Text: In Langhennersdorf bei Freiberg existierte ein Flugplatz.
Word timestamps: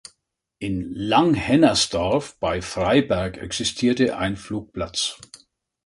In 0.57 0.95
Langhennersdorf 0.95 2.35
bei 2.39 2.63
Freiberg 2.63 3.37
existierte 3.37 4.17
ein 4.17 4.35
Flugplatz. 4.35 5.21